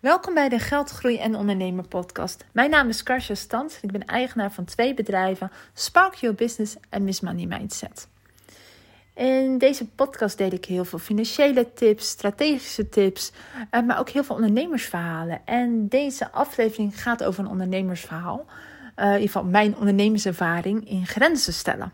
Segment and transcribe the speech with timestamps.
[0.00, 2.44] Welkom bij de Geldgroei en Ondernemer podcast.
[2.52, 6.76] Mijn naam is Karsja Stans en ik ben eigenaar van twee bedrijven, Spark Your Business
[6.88, 8.08] en Miss Money Mindset.
[9.14, 13.32] In deze podcast deel ik heel veel financiële tips, strategische tips,
[13.70, 15.40] eh, maar ook heel veel ondernemersverhalen.
[15.44, 18.46] En deze aflevering gaat over een ondernemersverhaal,
[18.96, 21.92] uh, in ieder geval mijn ondernemerservaring in grenzen stellen.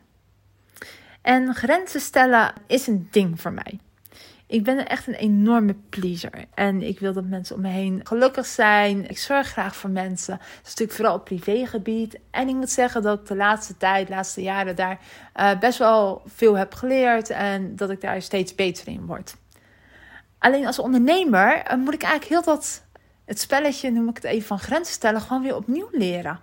[1.22, 3.78] En grenzen stellen is een ding voor mij.
[4.48, 6.44] Ik ben echt een enorme pleaser.
[6.54, 9.08] En ik wil dat mensen om me heen gelukkig zijn.
[9.08, 10.36] Ik zorg graag voor mensen.
[10.36, 12.18] Dat is natuurlijk vooral op privégebied.
[12.30, 14.98] En ik moet zeggen dat ik de laatste tijd, de laatste jaren daar
[15.36, 17.30] uh, best wel veel heb geleerd.
[17.30, 19.36] En dat ik daar steeds beter in word.
[20.38, 22.84] Alleen als ondernemer uh, moet ik eigenlijk heel dat,
[23.24, 26.40] het spelletje, noem ik het even, van grenzen stellen, gewoon weer opnieuw leren.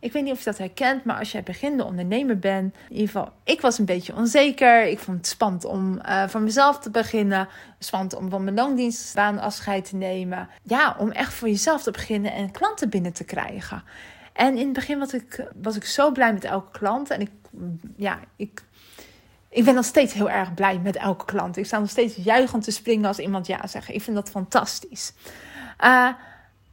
[0.00, 3.06] Ik weet niet of je dat herkent, maar als jij beginnende ondernemer bent, in ieder
[3.06, 4.86] geval, ik was een beetje onzeker.
[4.86, 7.48] Ik vond het spannend om uh, voor mezelf te beginnen.
[7.78, 10.48] Spannend om van mijn loondienstbaan afscheid te nemen.
[10.62, 13.82] Ja, om echt voor jezelf te beginnen en klanten binnen te krijgen.
[14.32, 17.10] En in het begin was ik, was ik zo blij met elke klant.
[17.10, 17.30] En ik,
[17.96, 18.62] ja, ik,
[19.48, 21.56] ik ben nog steeds heel erg blij met elke klant.
[21.56, 23.88] Ik sta nog steeds juichend te springen als iemand ja zegt.
[23.88, 25.12] Ik vind dat fantastisch.
[25.84, 26.08] Uh,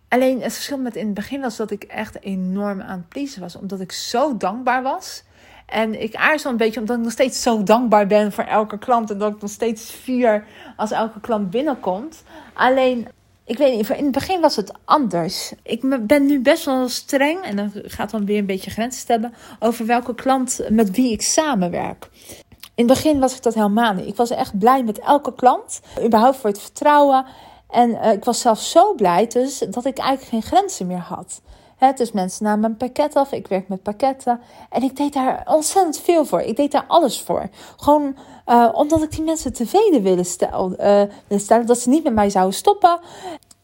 [0.09, 3.41] Alleen het verschil met in het begin was dat ik echt enorm aan het pleasen
[3.41, 3.55] was.
[3.55, 5.23] Omdat ik zo dankbaar was.
[5.65, 9.11] En ik aarzel een beetje omdat ik nog steeds zo dankbaar ben voor elke klant.
[9.11, 10.45] En dat ik nog steeds vier
[10.75, 12.23] als elke klant binnenkomt.
[12.53, 13.07] Alleen,
[13.43, 15.53] ik weet niet, in het begin was het anders.
[15.63, 17.43] Ik ben nu best wel streng.
[17.43, 19.33] En dan gaat dan weer een beetje grenzen stellen.
[19.59, 22.09] Over welke klant met wie ik samenwerk.
[22.75, 24.07] In het begin was ik dat helemaal niet.
[24.07, 25.81] Ik was echt blij met elke klant.
[26.03, 27.25] Überhaupt voor het vertrouwen.
[27.75, 31.41] En uh, ik was zelf zo blij dus dat ik eigenlijk geen grenzen meer had.
[31.95, 33.31] Dus mensen namen een pakket af.
[33.31, 34.39] Ik werk met pakketten.
[34.69, 36.41] En ik deed daar ontzettend veel voor.
[36.41, 37.49] Ik deed daar alles voor.
[37.77, 38.15] Gewoon
[38.47, 41.65] uh, omdat ik die mensen tevreden wilde stellen, uh, stellen.
[41.65, 42.99] Dat ze niet met mij zouden stoppen.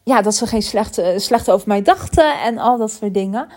[0.02, 2.40] Ja, dat ze geen slechte, slecht over mij dachten.
[2.40, 3.48] En al dat soort dingen.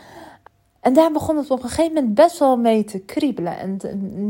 [0.79, 3.57] En daar begon het op een gegeven moment best wel mee te kriebelen.
[3.57, 3.79] En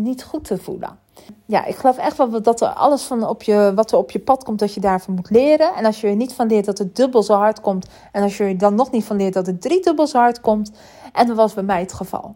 [0.01, 1.03] niet goed te voelen
[1.45, 4.20] ja, ik geloof echt wel dat er alles van op je, wat er op je
[4.20, 5.73] pad komt, dat je daarvan moet leren.
[5.76, 7.87] En als je er niet van leert dat het dubbel zo hard komt.
[8.11, 10.42] En als je er dan nog niet van leert dat het drie dubbel zo hard
[10.42, 10.71] komt.
[11.14, 12.36] En dat was bij mij het geval.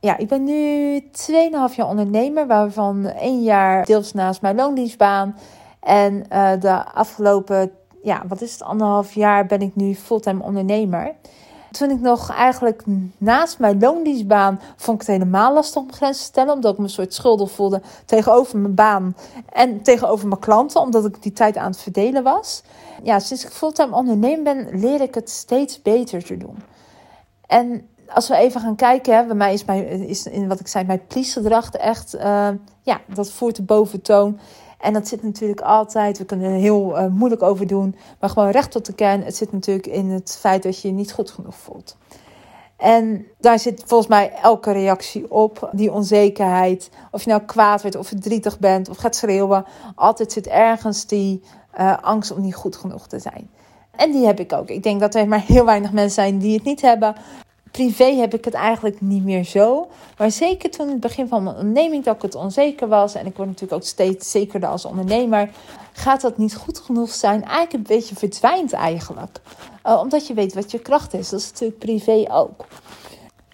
[0.00, 5.36] Ja, ik ben nu 2,5 jaar ondernemer, waarvan één jaar deels naast mijn loondienstbaan.
[5.80, 7.70] En uh, de afgelopen,
[8.02, 11.14] ja, wat is het, anderhalf jaar ben ik nu fulltime ondernemer
[11.74, 12.82] toen ik nog eigenlijk
[13.18, 16.54] naast mijn loondienstbaan vond ik het helemaal lastig om grenzen te stellen.
[16.54, 19.16] Omdat ik me soort schuldig voelde tegenover mijn baan
[19.52, 20.80] en tegenover mijn klanten.
[20.80, 22.62] Omdat ik die tijd aan het verdelen was.
[23.02, 26.56] Ja, sinds ik fulltime ondernemer ben, leer ik het steeds beter te doen.
[27.46, 30.68] En als we even gaan kijken, hè, bij mij is, mijn, is in wat ik
[30.68, 32.48] zei, mijn please echt, uh,
[32.82, 34.38] ja, dat voert de boventoon.
[34.78, 38.50] En dat zit natuurlijk altijd, we kunnen er heel uh, moeilijk over doen, maar gewoon
[38.50, 39.22] recht tot de kern.
[39.22, 41.96] Het zit natuurlijk in het feit dat je je niet goed genoeg voelt.
[42.76, 46.90] En daar zit volgens mij elke reactie op, die onzekerheid.
[47.10, 49.64] Of je nou kwaad wordt of verdrietig bent of gaat schreeuwen.
[49.94, 51.42] Altijd zit ergens die
[51.78, 53.50] uh, angst om niet goed genoeg te zijn.
[53.96, 54.68] En die heb ik ook.
[54.68, 57.14] Ik denk dat er maar heel weinig mensen zijn die het niet hebben
[57.74, 59.88] privé heb ik het eigenlijk niet meer zo.
[60.18, 63.14] Maar zeker toen in het begin van mijn onderneming dat ik het onzeker was.
[63.14, 65.50] En ik word natuurlijk ook steeds zekerder als ondernemer.
[65.92, 67.42] Gaat dat niet goed genoeg zijn?
[67.42, 69.40] Eigenlijk een beetje verdwijnt eigenlijk.
[69.86, 71.28] Uh, omdat je weet wat je kracht is.
[71.28, 72.64] Dat is natuurlijk privé ook.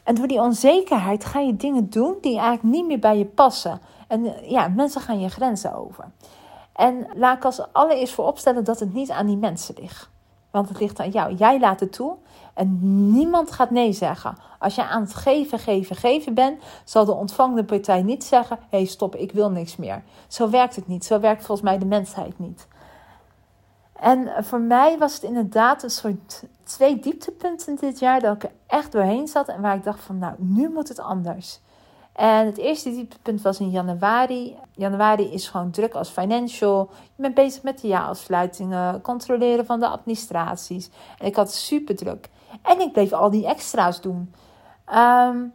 [0.02, 3.80] En door die onzekerheid ga je dingen doen die eigenlijk niet meer bij je passen.
[4.08, 6.04] En uh, ja, mensen gaan je grenzen over.
[6.72, 10.08] En laat ik als allereerst voor opstellen dat het niet aan die mensen ligt.
[10.50, 11.34] Want het ligt aan jou.
[11.34, 12.16] Jij laat het toe.
[12.54, 12.78] En
[13.12, 14.36] niemand gaat nee zeggen.
[14.58, 18.78] Als je aan het geven, geven, geven bent, zal de ontvangende partij niet zeggen: hé,
[18.78, 20.02] hey, stop, ik wil niks meer.
[20.28, 21.04] Zo werkt het niet.
[21.04, 22.68] Zo werkt volgens mij de mensheid niet.
[23.92, 28.52] En voor mij was het inderdaad een soort twee dieptepunten dit jaar dat ik er
[28.66, 31.60] echt doorheen zat en waar ik dacht van nou, nu moet het anders.
[32.20, 34.56] En het eerste dieptepunt was in januari.
[34.72, 36.90] Januari is gewoon druk als financial.
[37.16, 40.90] Je bent bezig met de jaarafsluitingen, controleren van de administraties.
[41.18, 42.28] En ik had super druk.
[42.62, 44.34] En ik bleef al die extra's doen.
[44.88, 45.52] Um,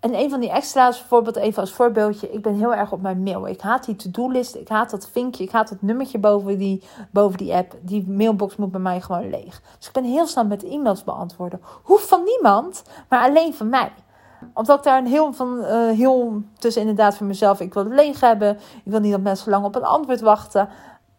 [0.00, 3.22] en een van die extra's, bijvoorbeeld even als voorbeeldje, ik ben heel erg op mijn
[3.22, 3.48] mail.
[3.48, 7.38] Ik haat die to-do-list, ik haat dat vinkje, ik haat dat nummertje boven die, boven
[7.38, 7.74] die app.
[7.80, 9.62] Die mailbox moet bij mij gewoon leeg.
[9.78, 11.60] Dus ik ben heel snel met e-mails beantwoorden.
[11.82, 13.92] Hoeft van niemand, maar alleen van mij
[14.54, 17.60] omdat ik daar een heel van uh, heel tussen inderdaad voor mezelf.
[17.60, 18.56] Ik wil het leeg hebben.
[18.56, 20.68] Ik wil niet dat mensen lang op een antwoord wachten.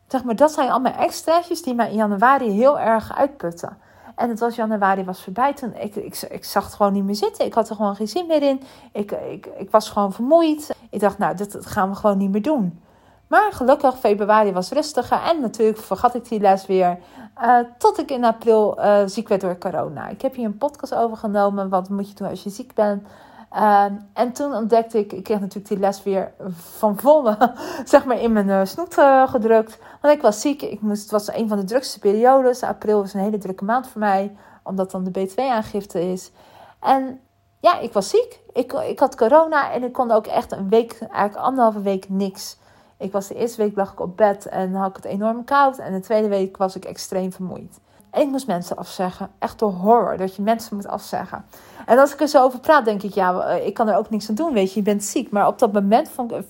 [0.07, 3.77] Zeg maar, dat zijn allemaal extraatjes die mij in januari heel erg uitputten.
[4.15, 5.53] En het was januari was voorbij.
[5.53, 7.45] Toen ik, ik, ik zag het gewoon niet meer zitten.
[7.45, 8.61] Ik had er gewoon geen zin meer in.
[8.91, 10.75] Ik, ik, ik was gewoon vermoeid.
[10.89, 12.81] Ik dacht, nou, dit gaan we gewoon niet meer doen.
[13.29, 16.97] Maar gelukkig, februari was rustiger en natuurlijk vergat ik die les weer.
[17.41, 20.07] Uh, tot ik in april uh, ziek werd door corona.
[20.07, 21.69] Ik heb hier een podcast over genomen.
[21.69, 23.07] Wat moet je doen als je ziek bent?
[23.53, 27.37] Uh, en toen ontdekte ik, ik kreeg natuurlijk die les weer van volle,
[27.85, 28.93] zeg maar, in mijn snoet
[29.25, 29.77] gedrukt.
[30.01, 30.61] Want ik was ziek.
[30.61, 32.63] Ik moest, het was een van de drukste periodes.
[32.63, 36.31] April was een hele drukke maand voor mij, omdat dan de B2-aangifte is.
[36.79, 37.19] En
[37.59, 38.39] ja, ik was ziek.
[38.53, 42.57] Ik, ik had corona en ik kon ook echt een week, eigenlijk anderhalve week niks.
[42.99, 45.77] Ik was de eerste week lag ik op bed en had ik het enorm koud.
[45.77, 47.79] En de tweede week was ik extreem vermoeid.
[48.09, 49.29] En ik moest mensen afzeggen.
[49.39, 51.45] Echt de horror dat je mensen moet afzeggen.
[51.85, 54.09] En als ik er zo over praat, denk ik, ja, eh, ik kan er ook
[54.09, 54.53] niks aan doen.
[54.53, 55.31] Weet je, je bent ziek.
[55.31, 56.45] Maar op dat moment vond ik,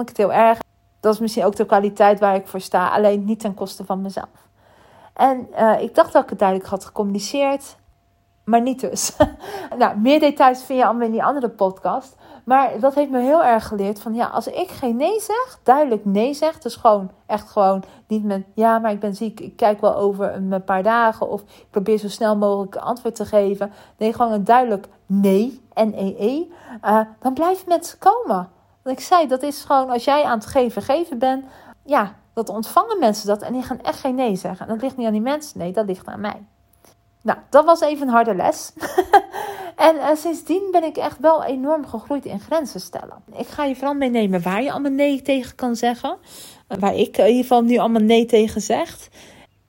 [0.00, 0.58] ik het heel erg.
[1.00, 2.88] Dat is misschien ook de kwaliteit waar ik voor sta.
[2.88, 4.48] Alleen niet ten koste van mezelf.
[5.14, 7.76] En uh, ik dacht dat ik het duidelijk had gecommuniceerd.
[8.44, 9.16] Maar niet dus.
[9.78, 12.16] nou, meer details vind je allemaal in die andere podcast.
[12.50, 16.04] Maar dat heeft me heel erg geleerd van ja, als ik geen nee zeg, duidelijk
[16.04, 19.80] nee zeg, dus gewoon echt gewoon niet met ja, maar ik ben ziek, ik kijk
[19.80, 23.72] wel over een paar dagen of ik probeer zo snel mogelijk antwoord te geven.
[23.96, 26.44] Nee, gewoon een duidelijk nee, N-E-E,
[26.84, 28.48] uh, dan blijven mensen komen.
[28.82, 31.44] Want ik zei, dat is gewoon als jij aan het geven, geven bent,
[31.84, 34.66] ja, dat ontvangen mensen dat en die gaan echt geen nee zeggen.
[34.66, 36.46] En dat ligt niet aan die mensen, nee, dat ligt aan mij.
[37.22, 38.72] Nou, dat was even een harde les.
[39.80, 43.22] en sindsdien ben ik echt wel enorm gegroeid in grenzen stellen.
[43.36, 46.16] Ik ga je vooral meenemen waar je allemaal nee tegen kan zeggen.
[46.78, 49.08] Waar ik in ieder geval nu allemaal nee tegen zeg.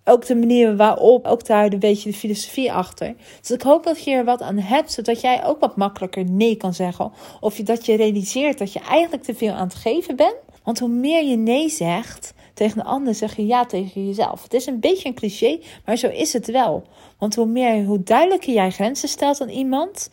[0.04, 3.16] Ook de manier waarop, ook daar een beetje de filosofie achter.
[3.40, 6.56] Dus ik hoop dat je er wat aan hebt, zodat jij ook wat makkelijker nee
[6.56, 7.12] kan zeggen.
[7.40, 10.36] Of dat je realiseert dat je eigenlijk te veel aan het geven bent.
[10.64, 14.44] Want hoe meer je nee zegt, tegen de ander zeg je ja tegen jezelf.
[14.44, 16.84] Het is een beetje een cliché, maar zo is het wel.
[17.18, 20.10] Want hoe meer, hoe duidelijker jij grenzen stelt aan iemand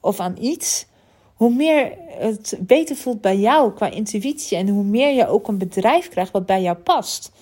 [0.00, 0.86] of aan iets,
[1.34, 5.58] hoe meer het beter voelt bij jou qua intuïtie en hoe meer je ook een
[5.58, 7.32] bedrijf krijgt wat bij jou past.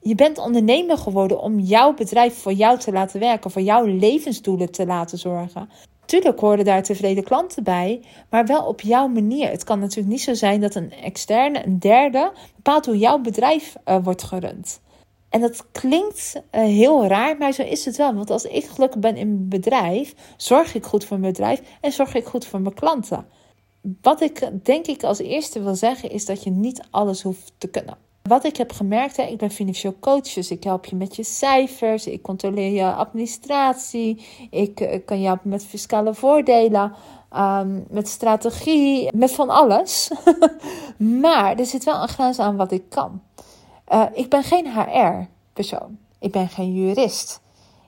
[0.00, 4.70] Je bent ondernemer geworden om jouw bedrijf voor jou te laten werken, voor jouw levensdoelen
[4.70, 5.70] te laten zorgen.
[6.06, 8.00] Tuurlijk horen daar tevreden klanten bij,
[8.30, 9.50] maar wel op jouw manier.
[9.50, 13.76] Het kan natuurlijk niet zo zijn dat een externe, een derde, bepaalt hoe jouw bedrijf
[13.84, 14.80] uh, wordt gerund.
[15.28, 18.14] En dat klinkt uh, heel raar, maar zo is het wel.
[18.14, 21.92] Want als ik gelukkig ben in mijn bedrijf, zorg ik goed voor mijn bedrijf en
[21.92, 23.26] zorg ik goed voor mijn klanten.
[24.00, 27.68] Wat ik denk ik als eerste wil zeggen, is dat je niet alles hoeft te
[27.68, 28.05] kunnen.
[28.28, 31.24] Wat ik heb gemerkt, hè, ik ben financieel coach, dus ik help je met je
[31.24, 36.92] cijfers, ik controleer je administratie, ik, ik eh, kan je helpen met fiscale voordelen,
[37.36, 40.10] um, met strategie, met van alles.
[41.22, 43.22] maar er zit wel een grens aan wat ik kan.
[43.92, 47.40] Uh, ik ben geen HR-persoon, ik ben geen jurist,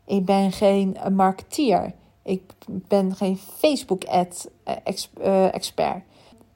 [0.06, 1.92] ik ben geen marketeer,
[2.22, 6.02] ik ben geen Facebook-ad-expert.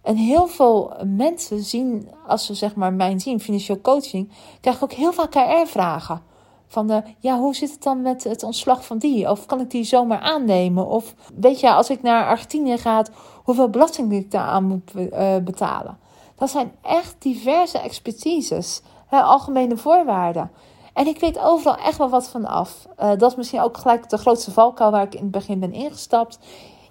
[0.02, 4.76] Eh, en heel veel mensen zien, als ze zeg maar mijn zien, financieel coaching, krijg
[4.76, 6.22] ik ook heel veel KR-vragen.
[6.66, 9.30] Van de, ja, hoe zit het dan met het ontslag van die?
[9.30, 10.86] Of kan ik die zomaar aannemen?
[10.86, 13.04] Of weet je, als ik naar Argentinië ga,
[13.44, 15.98] hoeveel belasting ik daar aan moet uh, betalen?
[16.34, 20.50] Dat zijn echt diverse expertises, hè, algemene voorwaarden.
[20.92, 22.86] En ik weet overal echt wel wat van af.
[23.00, 25.72] Uh, dat is misschien ook gelijk de grootste valkuil waar ik in het begin ben
[25.72, 26.38] ingestapt.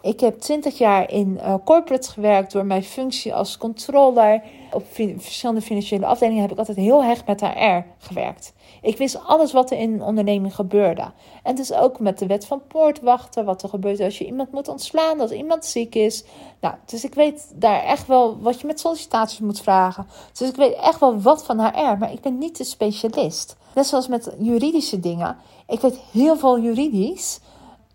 [0.01, 4.44] Ik heb 20 jaar in uh, corporate gewerkt door mijn functie als controller.
[4.71, 4.86] Op
[5.18, 8.53] verschillende financiële afdelingen heb ik altijd heel hecht met HR gewerkt.
[8.81, 11.12] Ik wist alles wat er in een onderneming gebeurde.
[11.44, 14.68] En dus ook met de wet van poortwachten, wat er gebeurt als je iemand moet
[14.68, 16.23] ontslaan, als iemand ziek is.
[16.61, 20.07] Nou, dus ik weet daar echt wel wat je met sollicitaties moet vragen.
[20.33, 23.56] Dus ik weet echt wel wat van HR, maar ik ben niet de specialist.
[23.75, 25.37] Net zoals met juridische dingen.
[25.68, 27.40] Ik weet heel veel juridisch.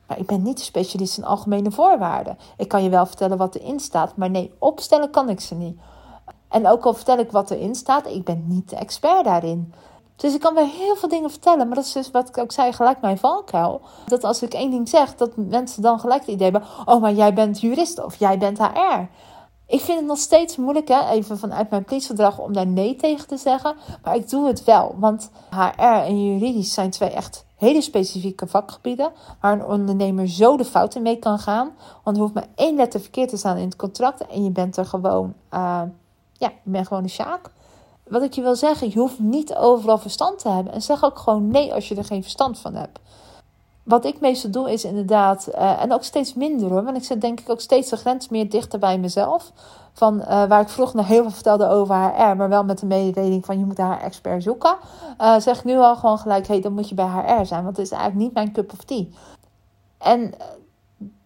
[0.06, 2.38] Maar ik ben niet de specialist in algemene voorwaarden.
[2.56, 5.78] Ik kan je wel vertellen wat erin staat, maar nee, opstellen kan ik ze niet.
[6.48, 9.72] En ook al vertel ik wat erin staat, ik ben niet de expert daarin.
[10.16, 12.52] Dus ik kan wel heel veel dingen vertellen, maar dat is dus wat ik ook
[12.52, 13.80] zei, gelijk mijn valkuil.
[14.06, 17.12] Dat als ik één ding zeg, dat mensen dan gelijk het idee hebben: oh, maar
[17.12, 19.00] jij bent jurist of jij bent HR.
[19.66, 23.28] Ik vind het nog steeds moeilijk, hè, even vanuit mijn politieverdrag, om daar nee tegen
[23.28, 23.76] te zeggen.
[24.02, 29.12] Maar ik doe het wel, want HR en juridisch zijn twee echt hele specifieke vakgebieden
[29.40, 31.70] waar een ondernemer zo de fouten mee kan gaan.
[32.04, 34.76] Want er hoeft maar één letter verkeerd te staan in het contract en je bent
[34.76, 35.82] er gewoon, uh,
[36.32, 37.50] ja, je bent gewoon een sjaak.
[38.08, 40.73] Wat ik je wil zeggen, je hoeft niet overal verstand te hebben.
[40.73, 42.99] En zeg ook gewoon nee als je er geen verstand van hebt.
[43.87, 47.21] Wat ik meestal doe is inderdaad, uh, en ook steeds minder hoor, want ik zet
[47.21, 49.52] denk ik ook steeds de grens meer dichter bij mezelf.
[49.93, 53.45] Van uh, waar ik vroeger heel veel vertelde over HR, maar wel met de mededeling
[53.45, 54.76] van je moet haar expert zoeken.
[55.21, 57.76] Uh, zeg ik nu al gewoon gelijk, hey, dan moet je bij HR zijn, want
[57.76, 59.05] het is eigenlijk niet mijn cup of tea.
[59.99, 60.35] En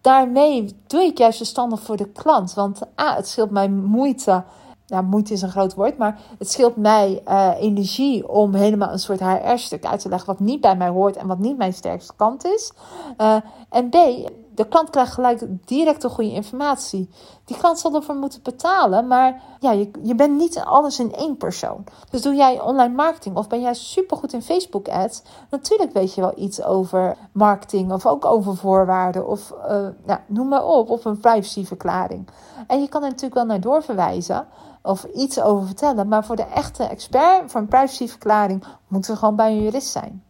[0.01, 2.55] daarmee doe ik juist verstandig voor de klant.
[2.55, 4.45] Want A, het scheelt mij moeite
[4.91, 8.99] ja, moeite is een groot woord, maar het scheelt mij uh, energie om helemaal een
[8.99, 12.13] soort HR-stuk uit te leggen wat niet bij mij hoort en wat niet mijn sterkste
[12.17, 12.73] kant is.
[13.19, 13.37] Uh,
[13.69, 13.95] en B,
[14.55, 17.11] de klant krijgt gelijk direct de goede informatie.
[17.45, 21.37] Die klant zal ervoor moeten betalen, maar ja, je, je bent niet alles in één
[21.37, 21.85] persoon.
[22.11, 25.23] Dus doe jij online marketing of ben jij supergoed in Facebook ads?
[25.51, 30.49] Natuurlijk weet je wel iets over marketing of ook over voorwaarden of uh, nou, noem
[30.49, 32.29] maar op, of een privacyverklaring.
[32.67, 34.47] En je kan er natuurlijk wel naar doorverwijzen
[34.83, 39.51] of iets over vertellen, maar voor de echte expert een privacyverklaring moet er gewoon bij
[39.51, 40.23] een jurist zijn.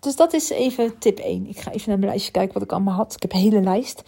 [0.00, 1.46] Dus dat is even tip 1.
[1.48, 3.14] Ik ga even naar mijn lijstje kijken wat ik allemaal had.
[3.14, 4.02] Ik heb een hele lijst.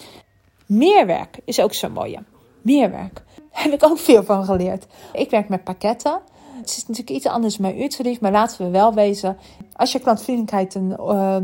[0.67, 2.19] Meerwerk is ook zo mooi.
[2.63, 3.23] Meerwerk.
[3.53, 4.87] Daar heb ik ook veel van geleerd.
[5.13, 6.21] Ik werk met pakketten.
[6.57, 9.39] Het is natuurlijk iets anders mijn uurtarief, maar laten we wel wezen.
[9.73, 11.37] Als je klantvriendelijkheid uh,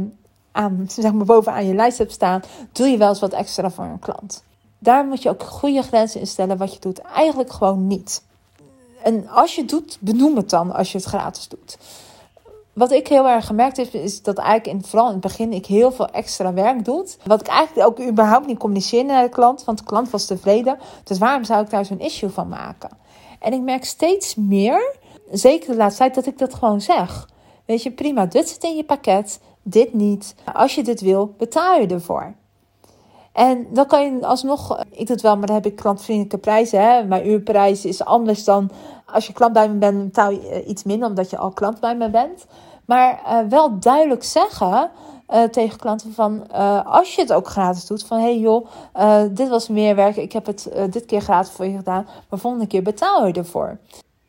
[0.53, 2.43] aan, zeg maar bovenaan je lijst hebt staan,
[2.73, 4.45] doe je wel eens wat extra voor een klant.
[4.83, 6.57] Daar moet je ook goede grenzen in stellen.
[6.57, 8.23] Wat je doet, eigenlijk gewoon niet.
[9.03, 11.79] En als je het doet, benoem het dan als je het gratis doet
[12.73, 15.67] wat ik heel erg gemerkt heb, is dat eigenlijk in, vooral in het begin ik
[15.67, 17.07] heel veel extra werk doe.
[17.25, 20.79] Wat ik eigenlijk ook überhaupt niet communiceerde naar de klant, want de klant was tevreden.
[21.05, 22.91] Dus waarom zou ik daar zo'n issue van maken?
[23.39, 24.97] En ik merk steeds meer,
[25.31, 27.29] zeker de laatste tijd, dat ik dat gewoon zeg.
[27.65, 30.35] Weet je, prima, dit zit in je pakket, dit niet.
[30.53, 32.35] Als je dit wil, betaal je ervoor.
[33.33, 36.81] En dan kan je alsnog, ik doe het wel, maar dan heb ik klantvriendelijke prijzen.
[36.81, 37.05] Hè?
[37.05, 38.71] Mijn uurprijs is anders dan
[39.07, 41.81] als je klant bij me bent, betaal je eh, iets minder omdat je al klant
[41.81, 42.47] bij me bent.
[42.85, 44.91] Maar uh, wel duidelijk zeggen
[45.51, 46.51] tegen klanten van
[46.85, 48.67] als je het ook gratis doet, van hey joh,
[49.31, 52.67] dit was meer werk, ik heb het dit keer gratis voor je gedaan, maar volgende
[52.67, 53.79] keer betaal je ervoor.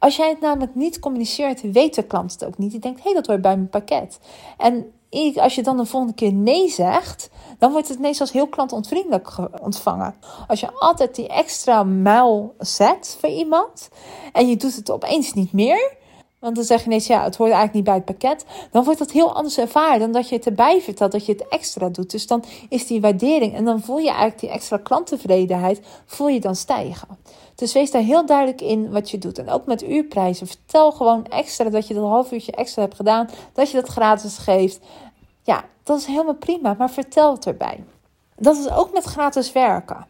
[0.04, 2.72] Als jij het namelijk niet communiceert, weet de klant het ook niet.
[2.72, 4.20] Die denkt, hé, hey, dat hoort bij mijn pakket.
[4.58, 4.92] En
[5.36, 7.30] als je dan de volgende keer nee zegt,
[7.60, 10.16] dan wordt het meestal heel klantontvriendelijk ontvangen.
[10.48, 13.90] Als je altijd die extra muil zet voor iemand
[14.32, 16.02] en je doet het opeens niet meer,
[16.44, 18.46] want dan zeg je ineens, ja, het hoort eigenlijk niet bij het pakket.
[18.72, 21.48] Dan wordt dat heel anders ervaren dan dat je het erbij vertelt, dat je het
[21.48, 22.12] extra doet.
[22.12, 26.40] Dus dan is die waardering en dan voel je eigenlijk die extra klanttevredenheid, voel je
[26.40, 27.08] dan stijgen.
[27.56, 29.38] Dus wees daar heel duidelijk in wat je doet.
[29.38, 30.48] En ook met uurprijzen.
[30.48, 33.30] Vertel gewoon extra dat je dat half uurtje extra hebt gedaan.
[33.54, 34.80] Dat je dat gratis geeft.
[35.44, 37.84] Ja, dat is helemaal prima, maar vertel het erbij.
[38.36, 40.06] Dat is ook met gratis werken.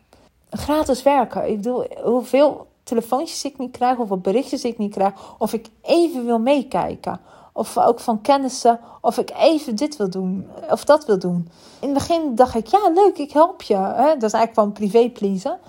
[0.49, 1.49] Gratis werken.
[1.49, 6.25] Ik bedoel, hoeveel telefoontjes ik niet krijg, hoeveel berichtjes ik niet krijg, of ik even
[6.25, 7.19] wil meekijken.
[7.53, 11.49] Of ook van kennissen, of ik even dit wil doen, of dat wil doen.
[11.79, 13.75] In het begin dacht ik, ja, leuk, ik help je.
[13.95, 15.59] Dat is eigenlijk gewoon privé pleasen.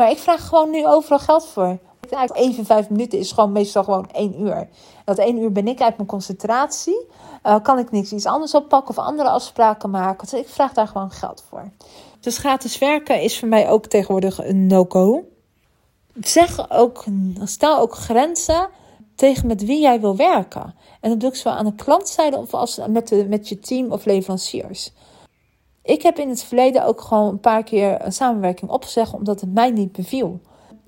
[0.00, 1.78] Maar ik vraag gewoon nu overal geld voor.
[2.32, 4.68] Even vijf minuten is gewoon meestal gewoon één uur.
[5.04, 7.06] Dat één uur ben ik uit mijn concentratie.
[7.46, 10.28] Uh, kan ik niks iets anders oppakken of andere afspraken maken.
[10.30, 11.70] Dus ik vraag daar gewoon geld voor.
[12.20, 15.24] Dus gratis werken is voor mij ook tegenwoordig een no-go.
[16.20, 17.04] Zeg ook,
[17.44, 18.68] stel ook grenzen
[19.14, 20.74] tegen met wie jij wil werken.
[21.00, 23.92] En dat doe ik zowel aan de klantzijde of als met, de, met je team
[23.92, 24.92] of leveranciers.
[25.82, 29.54] Ik heb in het verleden ook gewoon een paar keer een samenwerking opgezegd omdat het
[29.54, 30.40] mij niet beviel.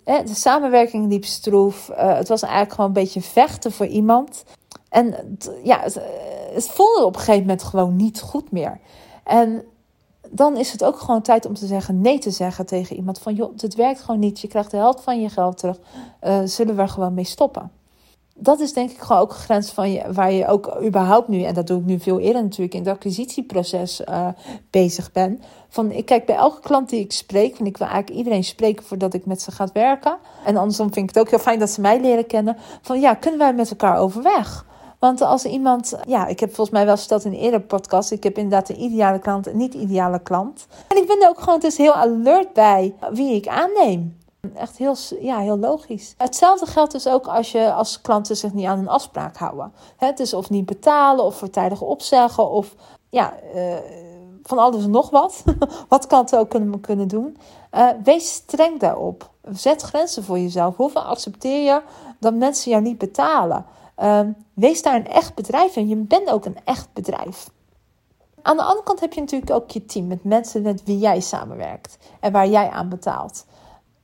[0.05, 1.89] De samenwerking liep stroef.
[1.89, 4.45] Eh, het was eigenlijk gewoon een beetje vechten voor iemand.
[4.89, 6.01] En ja, het,
[6.55, 8.81] het voelde op een gegeven moment gewoon niet goed meer.
[9.25, 9.65] En
[10.31, 13.19] dan is het ook gewoon tijd om te zeggen nee te zeggen tegen iemand.
[13.19, 14.41] Van joh, dit werkt gewoon niet.
[14.41, 15.79] Je krijgt de helft van je geld terug.
[16.23, 17.71] Uh, zullen we er gewoon mee stoppen?
[18.35, 21.43] Dat is denk ik gewoon ook een grens van je, waar je ook überhaupt nu,
[21.43, 24.29] en dat doe ik nu veel eerder natuurlijk, in het acquisitieproces uh,
[24.71, 25.43] bezig ben.
[25.69, 28.85] Van ik kijk bij elke klant die ik spreek, van ik wil eigenlijk iedereen spreken
[28.85, 30.17] voordat ik met ze ga werken.
[30.45, 32.57] En andersom vind ik het ook heel fijn dat ze mij leren kennen.
[32.83, 34.65] Van ja, kunnen wij met elkaar overweg?
[34.99, 38.23] Want als iemand, ja, ik heb volgens mij wel verteld in een eerdere podcast, ik
[38.23, 40.67] heb inderdaad een ideale klant en niet ideale klant.
[40.89, 44.21] En ik ben er ook gewoon dus heel alert bij wie ik aanneem.
[44.55, 46.15] Echt heel, ja, heel logisch.
[46.17, 49.73] Hetzelfde geldt dus ook als je als klanten zich niet aan een afspraak houden.
[49.97, 52.75] Het is of niet betalen of voortijdig opzeggen of
[53.09, 53.77] ja, uh,
[54.43, 55.45] van alles en nog wat.
[55.89, 57.37] wat klanten ook kunnen, kunnen doen.
[57.73, 59.31] Uh, wees streng daarop.
[59.53, 60.77] Zet grenzen voor jezelf.
[60.77, 61.83] Hoeveel accepteer je
[62.21, 63.67] dat mensen jou niet betalen?
[64.03, 67.51] Um, wees daar een echt bedrijf en je bent ook een echt bedrijf.
[68.43, 71.21] Aan de andere kant heb je natuurlijk ook je team met mensen met wie jij
[71.21, 73.45] samenwerkt en waar jij aan betaalt.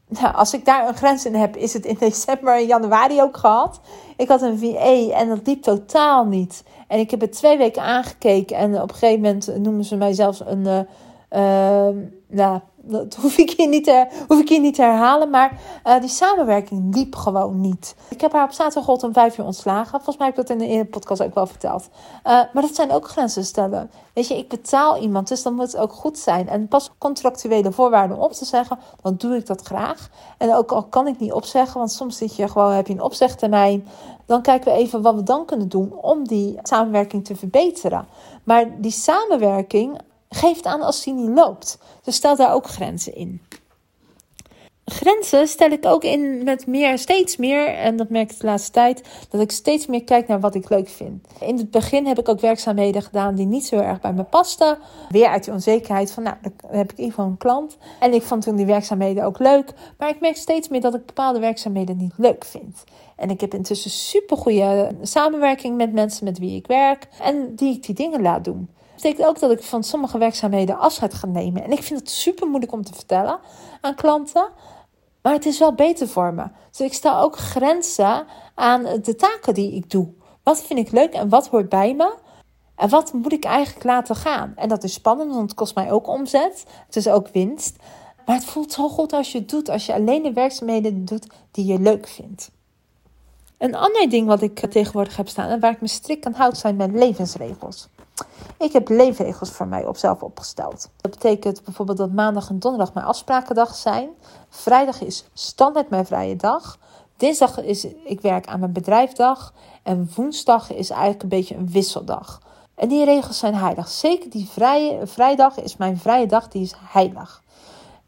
[0.21, 3.37] Nou, als ik daar een grens in heb, is het in december en januari ook
[3.37, 3.81] gehad.
[4.17, 6.63] Ik had een VA en dat liep totaal niet.
[6.89, 10.13] En ik heb het twee weken aangekeken en op een gegeven moment noemen ze mij
[10.13, 10.81] zelfs een, Uh,
[12.29, 15.31] nou, dat hoef ik hier niet te, hoef ik niet te herhalen.
[15.31, 17.95] Maar uh, die samenwerking liep gewoon niet.
[18.09, 19.91] Ik heb haar op zaterdag om vijf uur ontslagen.
[19.91, 21.89] Volgens mij heb ik dat in de podcast ook wel verteld.
[21.93, 23.91] Uh, maar dat zijn ook grenzen stellen.
[24.13, 26.49] Weet je, ik betaal iemand, dus dan moet het ook goed zijn.
[26.49, 30.11] En pas contractuele voorwaarden op te zeggen, dan doe ik dat graag.
[30.39, 33.03] En ook al kan ik niet opzeggen, want soms zit je gewoon, heb je een
[33.03, 33.87] opzegtermijn.
[34.27, 38.07] Dan kijken we even wat we dan kunnen doen om die samenwerking te verbeteren.
[38.45, 41.79] Maar die samenwerking geeft aan als die niet loopt.
[42.03, 43.41] Dus stel daar ook grenzen in.
[44.91, 48.71] Grenzen stel ik ook in met meer, steeds meer, en dat merk ik de laatste
[48.71, 51.27] tijd, dat ik steeds meer kijk naar wat ik leuk vind.
[51.41, 54.79] In het begin heb ik ook werkzaamheden gedaan die niet zo erg bij me pasten.
[55.09, 57.77] Weer uit die onzekerheid van, nou, dan heb ik in ieder geval een klant.
[58.01, 61.07] En ik vond toen die werkzaamheden ook leuk, maar ik merk steeds meer dat ik
[61.07, 62.85] bepaalde werkzaamheden niet leuk vind.
[63.17, 67.75] En ik heb intussen super goede samenwerking met mensen met wie ik werk en die
[67.75, 68.69] ik die dingen laat doen
[69.03, 71.65] betekent ook dat ik van sommige werkzaamheden afscheid ga nemen.
[71.65, 73.39] En ik vind het super moeilijk om te vertellen
[73.81, 74.49] aan klanten.
[75.23, 76.45] Maar het is wel beter voor me.
[76.71, 80.09] Dus ik stel ook grenzen aan de taken die ik doe.
[80.43, 82.15] Wat vind ik leuk en wat hoort bij me?
[82.77, 84.53] En wat moet ik eigenlijk laten gaan?
[84.57, 86.65] En dat is spannend, want het kost mij ook omzet.
[86.87, 87.77] Het is ook winst.
[88.27, 89.69] Maar het voelt zo goed als je het doet.
[89.69, 92.51] Als je alleen de werkzaamheden doet die je leuk vindt.
[93.59, 96.57] Een ander ding wat ik tegenwoordig heb staan en waar ik me strikt aan houd,
[96.57, 97.89] zijn mijn levensregels.
[98.59, 100.91] Ik heb leefregels voor mij op zelf opgesteld.
[100.97, 104.09] Dat betekent bijvoorbeeld dat maandag en donderdag mijn afsprakendag zijn.
[104.49, 106.79] Vrijdag is standaard mijn vrije dag.
[107.17, 109.53] Dinsdag is ik werk aan mijn bedrijfdag.
[109.83, 112.41] En woensdag is eigenlijk een beetje een wisseldag.
[112.75, 113.89] En die regels zijn heilig.
[113.89, 117.43] Zeker die vrije, vrijdag is mijn vrije dag, die is heilig.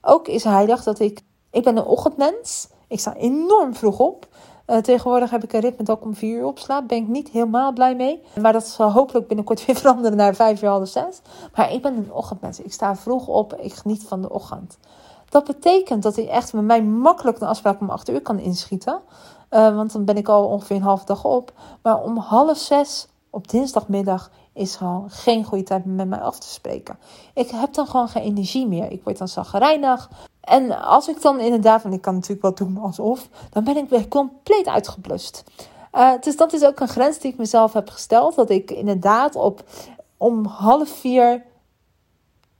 [0.00, 1.20] Ook is heilig dat ik...
[1.50, 2.68] Ik ben een ochtendmens.
[2.88, 4.28] Ik sta enorm vroeg op.
[4.70, 6.88] Uh, tegenwoordig heb ik een ritme dat ik om vier uur opslaap.
[6.88, 8.22] Ben ik niet helemaal blij mee.
[8.40, 11.20] Maar dat zal hopelijk binnenkort weer veranderen naar vijf uur, half zes.
[11.54, 12.60] Maar ik ben een ochtendmens.
[12.60, 13.54] Ik sta vroeg op.
[13.54, 14.78] Ik geniet van de ochtend.
[15.28, 19.00] Dat betekent dat ik echt met mij makkelijk een afspraak om acht uur kan inschieten.
[19.50, 21.52] Uh, want dan ben ik al ongeveer een halve dag op.
[21.82, 26.38] Maar om half zes op dinsdagmiddag is gewoon geen goede tijd om met mij af
[26.38, 26.98] te spreken.
[27.34, 28.90] Ik heb dan gewoon geen energie meer.
[28.90, 30.10] Ik word dan zagrijnig.
[30.40, 33.88] En als ik dan inderdaad, want ik kan natuurlijk wel doen alsof, dan ben ik
[33.88, 35.44] weer compleet uitgeblust.
[35.94, 38.34] Uh, dus dat is ook een grens die ik mezelf heb gesteld.
[38.34, 39.62] Dat ik inderdaad op
[40.16, 41.42] om half vier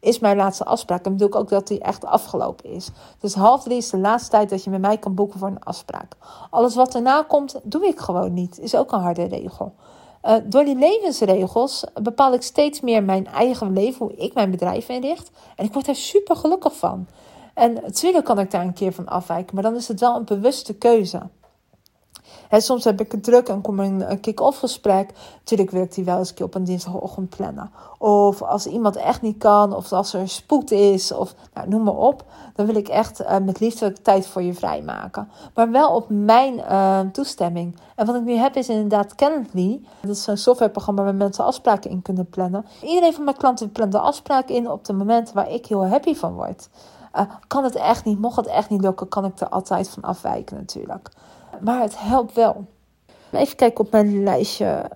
[0.00, 1.04] is mijn laatste afspraak.
[1.04, 2.90] En bedoel ik ook dat die echt afgelopen is.
[3.18, 5.64] Dus half drie is de laatste tijd dat je met mij kan boeken voor een
[5.64, 6.16] afspraak.
[6.50, 8.58] Alles wat erna komt, doe ik gewoon niet.
[8.58, 9.74] Is ook een harde regel.
[10.24, 14.88] Uh, door die levensregels bepaal ik steeds meer mijn eigen leven, hoe ik mijn bedrijf
[14.88, 15.30] inricht.
[15.56, 17.06] En ik word daar super gelukkig van.
[17.54, 20.24] En natuurlijk kan ik daar een keer van afwijken, maar dan is het wel een
[20.24, 21.20] bewuste keuze.
[22.50, 25.10] Soms heb ik het druk en kom een, een kick-off gesprek.
[25.38, 27.70] Natuurlijk wil ik die wel eens een keer op een dinsdagochtend plannen.
[27.98, 31.96] Of als iemand echt niet kan, of als er spoed is, of nou, noem maar
[31.96, 32.24] op.
[32.54, 35.28] Dan wil ik echt uh, met liefde tijd voor je vrijmaken.
[35.54, 37.76] Maar wel op mijn uh, toestemming.
[37.94, 39.80] En wat ik nu heb is inderdaad Calendly.
[40.00, 42.66] Dat is een softwareprogramma waar mensen afspraken in kunnen plannen.
[42.82, 46.14] Iedereen van mijn klanten plant de afspraak in op de momenten waar ik heel happy
[46.14, 46.68] van word.
[47.16, 50.02] Uh, kan het echt niet, mocht het echt niet lukken, kan ik er altijd van
[50.02, 51.10] afwijken natuurlijk.
[51.60, 52.66] Maar het helpt wel.
[53.32, 54.90] Even kijken op mijn lijstje.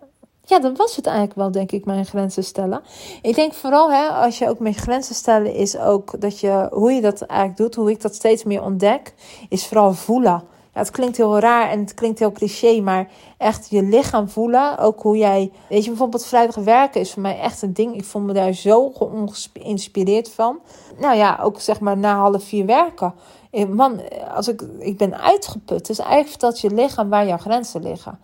[0.45, 2.83] Ja, dan was het eigenlijk wel, denk ik, mijn grenzen stellen.
[3.23, 6.93] Ik denk vooral, hè, als je ook met grenzen stellen, is ook dat je, hoe
[6.93, 9.15] je dat eigenlijk doet, hoe ik dat steeds meer ontdek,
[9.49, 10.43] is vooral voelen.
[10.75, 14.79] Ja, het klinkt heel raar en het klinkt heel cliché, maar echt je lichaam voelen.
[14.79, 17.95] Ook hoe jij, weet je, bijvoorbeeld vrijdag werken is voor mij echt een ding.
[17.95, 20.59] Ik voel me daar zo geïnspireerd van.
[20.99, 23.15] Nou ja, ook zeg maar na half vier werken.
[23.55, 24.01] Eh, man,
[24.35, 25.87] als ik, ik ben uitgeput.
[25.87, 28.19] Dus eigenlijk vertelt je lichaam waar jouw grenzen liggen.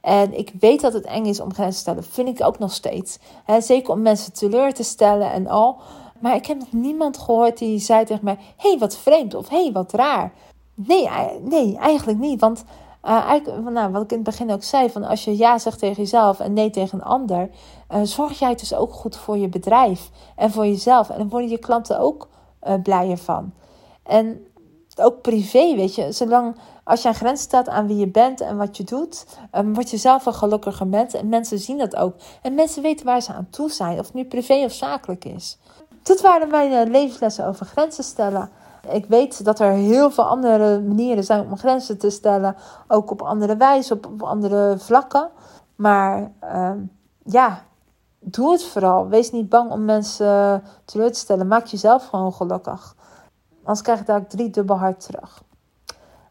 [0.00, 2.04] En ik weet dat het eng is om grenzen te stellen.
[2.04, 3.18] Vind ik ook nog steeds.
[3.58, 5.76] zeker om mensen teleur te stellen en al.
[6.18, 9.70] Maar ik heb nog niemand gehoord die zei tegen mij: hey, wat vreemd of hey,
[9.72, 10.32] wat raar.
[10.74, 11.08] Nee,
[11.40, 12.40] nee eigenlijk niet.
[12.40, 12.64] Want
[13.04, 15.78] uh, eigenlijk, nou, wat ik in het begin ook zei: van als je ja zegt
[15.78, 17.50] tegen jezelf en nee tegen een ander,
[17.94, 21.10] uh, zorg jij dus ook goed voor je bedrijf en voor jezelf.
[21.10, 22.28] En dan worden je klanten ook
[22.66, 23.52] uh, blijer van.
[24.02, 24.46] En
[25.00, 26.12] ook privé, weet je.
[26.12, 29.74] Zolang als je een grens staat aan wie je bent en wat je doet, um,
[29.74, 31.14] word je zelf een gelukkiger mens.
[31.14, 32.14] En mensen zien dat ook.
[32.42, 35.58] En mensen weten waar ze aan toe zijn, of het nu privé of zakelijk is.
[36.02, 38.50] Dit waren mijn uh, levenslessen over grenzen stellen.
[38.90, 42.56] Ik weet dat er heel veel andere manieren zijn om grenzen te stellen.
[42.88, 45.30] Ook op andere wijze, op, op andere vlakken.
[45.76, 46.70] Maar uh,
[47.24, 47.64] ja,
[48.20, 49.08] doe het vooral.
[49.08, 51.46] Wees niet bang om mensen teleur te stellen.
[51.46, 52.94] Maak jezelf gewoon gelukkig.
[53.66, 55.42] Anders krijg ik daar drie dubbel hard terug.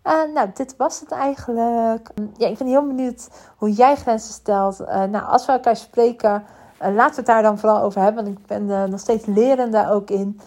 [0.03, 2.09] Uh, nou, dit was het eigenlijk.
[2.37, 4.81] Ja, ik ben heel benieuwd hoe jij grenzen stelt.
[4.81, 6.43] Uh, nou, als we elkaar spreken,
[6.79, 9.91] laten we het daar dan vooral over hebben, want ik ben nog steeds lerend daar
[9.91, 10.39] ook in.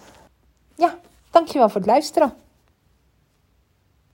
[0.74, 0.94] Ja,
[1.30, 2.32] dankjewel voor het luisteren.